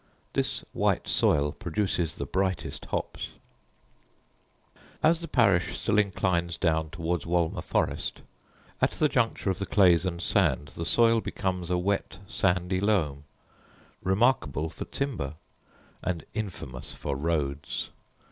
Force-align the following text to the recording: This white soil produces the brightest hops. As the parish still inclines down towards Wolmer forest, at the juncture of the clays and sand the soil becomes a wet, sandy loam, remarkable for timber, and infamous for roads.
This 0.33 0.65
white 0.73 1.07
soil 1.07 1.51
produces 1.51 2.15
the 2.15 2.25
brightest 2.25 2.85
hops. 2.85 3.27
As 5.03 5.19
the 5.19 5.27
parish 5.27 5.77
still 5.77 5.99
inclines 5.99 6.57
down 6.57 6.89
towards 6.89 7.27
Wolmer 7.27 7.61
forest, 7.61 8.23
at 8.81 8.89
the 8.93 9.07
juncture 9.07 9.51
of 9.51 9.59
the 9.59 9.67
clays 9.67 10.03
and 10.03 10.19
sand 10.19 10.69
the 10.69 10.85
soil 10.85 11.21
becomes 11.21 11.69
a 11.69 11.77
wet, 11.77 12.17
sandy 12.25 12.79
loam, 12.79 13.25
remarkable 14.01 14.71
for 14.71 14.85
timber, 14.85 15.35
and 16.01 16.25
infamous 16.33 16.93
for 16.93 17.15
roads. 17.15 17.91